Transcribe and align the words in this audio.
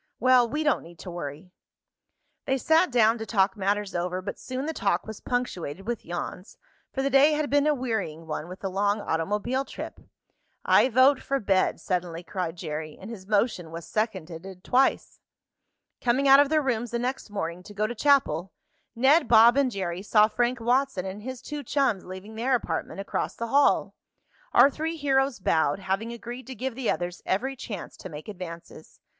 Well, 0.19 0.49
we 0.49 0.63
don't 0.63 0.81
need 0.81 0.97
to 1.01 1.11
worry." 1.11 1.51
They 2.45 2.57
sat 2.57 2.89
down 2.91 3.19
to 3.19 3.25
talk 3.27 3.55
matters 3.55 3.93
over, 3.93 4.19
but 4.19 4.39
soon 4.39 4.65
the 4.65 4.73
talk 4.73 5.05
was 5.05 5.19
punctuated 5.19 5.85
with 5.85 6.03
yawns, 6.03 6.57
for 6.91 7.03
the 7.03 7.11
day 7.11 7.33
had 7.33 7.51
been 7.51 7.67
a 7.67 7.75
wearying 7.75 8.25
one 8.25 8.47
with 8.47 8.61
the 8.61 8.69
long 8.71 8.99
automobile 8.99 9.63
trip. 9.63 9.99
"I 10.65 10.89
vote 10.89 11.21
for 11.21 11.39
bed!" 11.39 11.79
suddenly 11.79 12.23
cried 12.23 12.55
Jerry, 12.55 12.97
and 12.99 13.11
his 13.11 13.27
motion 13.27 13.69
was 13.69 13.85
seconded 13.87 14.63
twice. 14.63 15.19
Coming 16.03 16.27
out 16.27 16.39
of 16.39 16.49
their 16.49 16.63
rooms 16.63 16.89
the 16.89 16.97
next 16.97 17.29
morning 17.29 17.61
to 17.61 17.73
go 17.75 17.85
to 17.85 17.93
chapel, 17.93 18.53
Ned, 18.95 19.27
Bob 19.27 19.55
and 19.55 19.69
Jerry 19.69 20.01
saw 20.01 20.27
Frank 20.27 20.59
Watson 20.59 21.05
and 21.05 21.21
his 21.21 21.43
two 21.43 21.61
chums 21.63 22.03
leaving 22.03 22.33
their 22.33 22.55
apartment 22.55 22.99
across 22.99 23.35
the 23.35 23.49
hall. 23.49 23.93
Our 24.51 24.71
three 24.71 24.95
heroes 24.97 25.39
bowed, 25.39 25.77
having 25.77 26.11
agreed 26.11 26.47
to 26.47 26.55
give 26.55 26.73
the 26.73 26.89
others 26.89 27.21
every 27.23 27.55
chance 27.55 27.95
to 27.97 28.09
make 28.09 28.27
advances. 28.27 28.99